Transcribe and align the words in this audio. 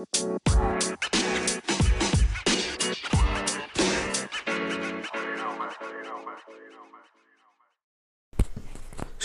So 0.00 0.06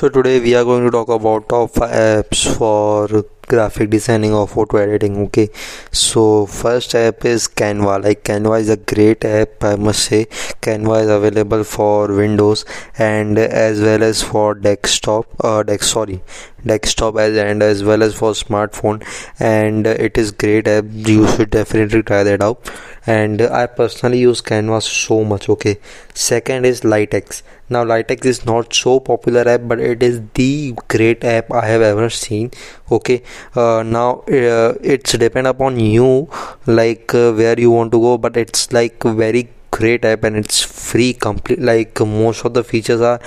today 0.09 0.41
we 0.41 0.53
are 0.55 0.65
going 0.65 0.83
to 0.83 0.91
talk 0.91 1.07
about 1.07 1.47
top 1.47 1.71
5 1.71 1.89
apps 1.89 2.57
for 2.57 3.07
graphic 3.47 3.89
designing 3.89 4.33
or 4.33 4.47
photo 4.47 4.77
editing 4.77 5.17
okay. 5.25 5.49
So 5.91 6.45
first 6.45 6.95
app 6.95 7.25
is 7.25 7.47
canva. 7.47 8.03
Like 8.03 8.23
canva 8.23 8.59
is 8.61 8.69
a 8.69 8.77
great 8.77 9.25
app 9.25 9.63
i 9.63 9.75
must 9.75 10.03
say. 10.03 10.25
Canva 10.61 11.03
is 11.03 11.09
available 11.09 11.63
for 11.63 12.07
windows 12.07 12.65
and 12.97 13.37
as 13.37 13.81
well 13.81 14.03
as 14.03 14.21
for 14.21 14.53
desktop 14.53 15.27
uh 15.43 15.63
desk 15.63 15.83
sorry 15.83 16.21
desktop 16.65 17.17
as 17.17 17.37
and 17.37 17.61
as 17.61 17.83
well 17.83 18.01
as 18.03 18.15
for 18.15 18.31
smartphone. 18.31 19.03
And 19.39 19.87
it 19.87 20.17
is 20.17 20.31
great 20.31 20.67
app. 20.67 20.85
You 20.89 21.27
should 21.27 21.51
definitely 21.51 22.03
try 22.03 22.23
that 22.23 22.41
out. 22.41 22.71
And 23.07 23.41
i 23.41 23.65
personally 23.67 24.19
use 24.19 24.41
canva 24.41 24.81
so 24.81 25.23
much 25.23 25.49
okay. 25.49 25.77
Second 26.13 26.65
is 26.65 26.81
LightX 26.81 27.43
now 27.67 27.83
LightX 27.83 28.25
is 28.25 28.45
not 28.45 28.73
so 28.73 28.99
popular 28.99 29.47
app 29.47 29.61
but 29.63 29.79
it 29.79 30.03
is 30.03 30.21
the 30.35 30.75
great 30.87 31.23
app 31.23 31.51
i 31.51 31.65
have 31.65 31.81
ever 31.81 32.09
seen 32.11 32.51
okay 32.91 33.21
uh, 33.55 33.83
now 33.83 34.19
uh, 34.39 34.73
it's 34.81 35.13
depend 35.13 35.47
upon 35.47 35.79
you 35.79 36.29
like 36.67 37.13
uh, 37.13 37.31
where 37.33 37.59
you 37.59 37.71
want 37.71 37.91
to 37.91 37.99
go 37.99 38.17
but 38.17 38.37
it's 38.37 38.71
like 38.71 39.03
very 39.03 39.49
great 39.71 40.05
app 40.05 40.23
and 40.23 40.37
it's 40.37 40.61
free 40.61 41.13
complete 41.13 41.59
like 41.59 41.99
most 41.99 42.45
of 42.45 42.53
the 42.53 42.63
features 42.63 43.01
are 43.01 43.19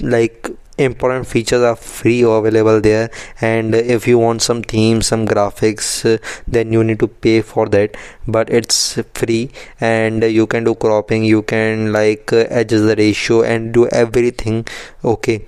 like 0.00 0.48
important 0.76 1.26
features 1.26 1.62
are 1.62 1.76
free 1.76 2.22
available 2.22 2.80
there. 2.80 3.10
And 3.40 3.74
if 3.74 4.06
you 4.08 4.18
want 4.18 4.42
some 4.42 4.62
themes 4.62 5.06
some 5.06 5.26
graphics 5.26 5.88
uh, 6.04 6.18
then 6.48 6.72
you 6.72 6.82
need 6.82 6.98
to 7.00 7.08
pay 7.08 7.42
for 7.42 7.68
that. 7.68 7.96
But 8.26 8.50
it's 8.50 8.98
free 9.14 9.50
and 9.80 10.22
you 10.22 10.46
can 10.46 10.64
do 10.64 10.74
cropping 10.74 11.24
you 11.24 11.42
can 11.42 11.92
like 11.92 12.32
uh, 12.32 12.46
adjust 12.50 12.84
the 12.84 12.96
ratio 12.96 13.42
and 13.42 13.72
do 13.72 13.86
everything 13.88 14.66
okay. 15.04 15.46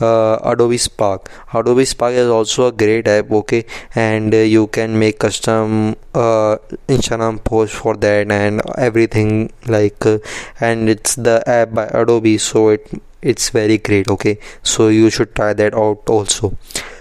Uh, 0.00 0.38
adobe 0.44 0.78
spark. 0.78 1.30
Adobe 1.54 1.84
spark 1.84 2.12
is 2.14 2.28
also 2.28 2.66
a 2.68 2.72
great 2.72 3.08
app 3.08 3.30
okay? 3.30 3.64
And 3.94 4.34
uh, 4.34 4.38
you 4.38 4.66
can 4.66 4.98
make 4.98 5.18
custom 5.18 5.96
uh, 6.14 6.56
instagram 6.88 7.42
post 7.42 7.74
for 7.74 7.96
that 7.96 8.30
and 8.30 8.60
everything 8.76 9.52
like 9.66 10.04
uh, 10.06 10.18
and 10.60 10.88
it's 10.88 11.14
the 11.14 11.42
app 11.46 11.72
by 11.72 11.86
adobe 11.86 12.38
so 12.38 12.68
it 12.70 12.90
it's 13.22 13.50
very 13.50 13.78
great 13.78 14.08
okay? 14.08 14.38
So 14.62 14.88
you 14.88 15.10
should 15.10 15.34
try 15.34 15.52
that 15.52 15.74
out 15.74 16.08
also. 16.08 16.56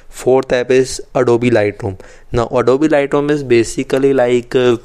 Fourth 0.10 0.52
app 0.54 0.72
is 0.72 1.02
adobe 1.14 1.50
lightroom. 1.50 2.00
Now 2.32 2.48
adobe 2.48 2.88
lightroom 2.88 3.30
is 3.30 3.44
basically 3.44 4.14
like 4.14 4.56
uh, 4.56 4.78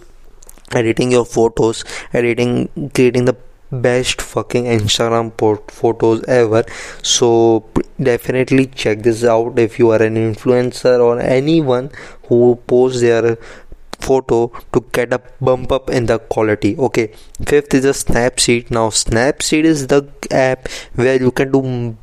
editing 0.73 1.11
your 1.11 1.25
photos 1.25 1.85
editing 2.13 2.69
creating 2.95 3.25
the 3.25 3.37
best 3.71 4.21
fucking 4.21 4.65
instagram 4.65 5.37
port 5.37 5.71
photos 5.71 6.23
ever. 6.25 6.65
So 7.03 7.65
definitely 8.03 8.67
check 8.67 9.03
this 9.03 9.25
out 9.25 9.59
if 9.59 9.79
you 9.79 9.91
are 9.91 10.03
an 10.03 10.17
influencer 10.17 10.99
or 11.01 11.21
anyone 11.21 11.91
who 12.29 12.57
posts 12.67 13.01
their 13.01 13.39
photo 14.01 14.51
to 14.73 14.85
get 14.93 15.13
a 15.13 15.21
bump 15.41 15.71
up 15.71 15.91
in 15.91 16.07
the 16.07 16.19
quality 16.19 16.77
okay? 16.79 17.13
Fifth 17.45 17.75
is 17.75 17.85
a 17.85 17.91
snapseed. 17.91 18.71
Now 18.71 18.89
snapseed 18.89 19.65
is 19.65 19.87
the 19.87 20.09
app 20.31 20.69
where 20.95 21.21
you 21.21 21.31
can 21.31 21.53
do 21.53 21.97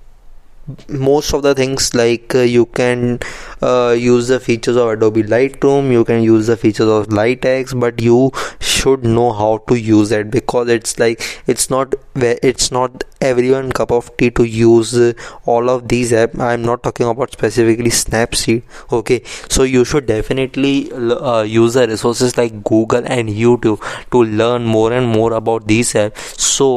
most 0.89 1.33
of 1.33 1.43
the 1.43 1.55
things 1.55 1.93
like 1.95 2.35
uh, 2.35 2.39
you 2.39 2.65
can 2.65 3.19
uh, 3.61 3.95
use 3.97 4.27
the 4.27 4.39
features 4.39 4.75
of 4.75 4.89
adobe 4.89 5.23
lightroom. 5.23 5.91
You 5.91 6.03
can 6.05 6.23
use 6.23 6.47
the 6.47 6.57
features 6.57 6.87
of 6.87 7.07
LightX 7.07 7.79
but 7.79 8.01
you 8.01 8.31
should 8.59 9.03
know 9.03 9.31
how 9.33 9.57
to 9.69 9.79
use 9.79 10.11
it 10.11 10.31
because 10.31 10.69
it's 10.69 10.99
like 10.99 11.21
it's 11.47 11.69
not 11.69 11.95
it's 12.15 12.71
not 12.71 13.03
everyone 13.21 13.71
cup 13.71 13.91
of 13.91 14.15
tea 14.17 14.29
to 14.31 14.43
use 14.43 14.95
uh, 14.95 15.13
all 15.45 15.69
of 15.69 15.87
these 15.87 16.13
app. 16.13 16.37
I'm 16.39 16.61
not 16.61 16.83
talking 16.83 17.07
about 17.07 17.31
specifically 17.31 17.89
snapseed 17.89 18.63
okay? 18.91 19.21
So 19.49 19.63
you 19.63 19.85
should 19.85 20.05
definitely 20.05 20.91
uh, 20.91 21.41
use 21.41 21.73
the 21.73 21.87
resources 21.87 22.37
like 22.37 22.63
google 22.63 23.03
and 23.05 23.29
youtube 23.43 23.83
to 24.11 24.23
learn 24.41 24.65
more 24.75 24.91
and 24.93 25.07
more 25.17 25.33
about 25.33 25.67
these 25.67 25.93
apps 25.93 26.39
so 26.39 26.67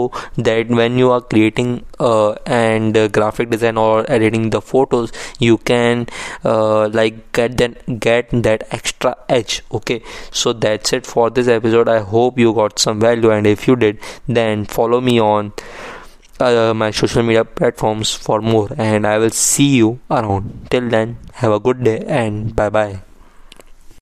that 0.49 0.69
when 0.69 0.99
you 1.03 1.11
are 1.11 1.21
creating 1.21 1.85
uh, 1.99 2.33
and 2.47 2.97
uh, 2.97 3.09
graphic 3.09 3.51
design 3.51 3.77
or 3.77 4.11
editing 4.11 4.51
the 4.51 4.61
photos 4.61 5.13
you 5.39 5.59
can 5.59 6.07
uh, 6.45 6.70
like 6.89 7.33
get 7.33 7.57
then 7.57 7.77
get 7.99 8.31
that 8.31 8.67
extra 8.71 9.17
edge 9.29 9.63
okay? 9.73 10.03
So 10.31 10.53
that's 10.53 10.93
it 10.93 11.07
for 11.07 11.31
this 11.31 11.49
episode. 11.49 11.89
I 11.89 12.01
hope 12.01 12.39
you 12.39 12.55
got 12.55 12.79
some 12.79 13.01
value 13.01 13.31
and 13.31 13.47
if 13.47 13.67
you 13.69 13.77
did 13.77 13.99
then 14.29 14.65
follow 14.65 15.01
me 15.01 15.21
on 15.21 15.53
uh, 16.39 16.73
my 16.75 16.91
social 16.91 17.23
media 17.23 17.45
platforms 17.45 18.15
for 18.15 18.41
more. 18.41 18.69
And 18.77 19.07
i 19.07 19.19
will 19.19 19.31
see 19.31 19.77
you 19.77 20.01
around. 20.11 20.69
Till 20.71 20.89
then 20.89 21.19
have 21.35 21.53
a 21.53 21.61
good 21.61 21.85
day 21.85 21.99
and 22.07 22.55
bye 22.57 22.71
bye 22.71 23.03